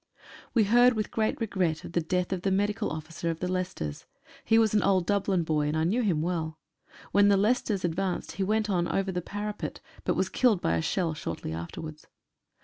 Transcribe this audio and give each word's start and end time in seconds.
We 0.55 0.63
heard 0.63 0.93
with 0.93 1.11
great 1.11 1.39
regret 1.39 1.85
of 1.85 1.91
the 1.91 2.01
death 2.01 2.33
of 2.33 2.41
the 2.41 2.49
medi 2.49 2.73
cal 2.73 2.89
officer 2.89 3.29
of 3.29 3.39
the 3.39 3.47
Leicesters. 3.47 4.07
He 4.43 4.57
was 4.57 4.73
an 4.73 4.81
old 4.81 5.05
Dublin 5.05 5.43
boy, 5.43 5.67
and 5.67 5.77
I 5.77 5.83
knew 5.83 6.01
him 6.01 6.23
well. 6.23 6.57
When 7.11 7.27
the 7.27 7.37
Leicesters 7.37 7.85
advanced 7.85 8.31
he 8.31 8.43
went 8.43 8.67
on 8.67 8.87
over 8.87 9.11
the 9.11 9.21
parapet, 9.21 9.79
but 10.03 10.15
was 10.15 10.27
killed 10.27 10.59
by 10.59 10.75
a 10.75 10.81
shell 10.81 11.13
shortly 11.13 11.53
afterwards. 11.53 12.07